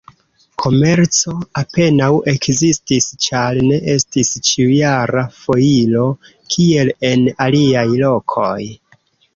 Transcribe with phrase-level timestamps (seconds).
[0.61, 6.11] Komerco apenaŭ ekzistis, ĉar ne estis ĉiujara foiro,
[6.57, 8.55] kiel en aliaj lokoj.